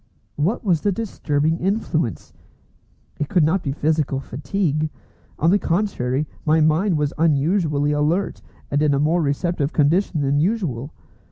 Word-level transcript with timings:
What 0.35 0.63
was 0.65 0.81
the 0.81 0.91
disturbing 0.91 1.59
influence? 1.59 2.33
It 3.19 3.29
could 3.29 3.43
not 3.43 3.61
be 3.61 3.71
physical 3.71 4.19
fatigue. 4.19 4.89
On 5.37 5.51
the 5.51 5.59
contrary, 5.59 6.27
my 6.43 6.59
mind 6.59 6.97
was 6.97 7.13
unusually 7.19 7.91
alert, 7.91 8.41
and 8.71 8.81
in 8.81 8.95
a 8.95 8.99
more 8.99 9.21
receptive 9.21 9.73
condition 9.73 10.21
than 10.21 10.39
usual. 10.39 10.91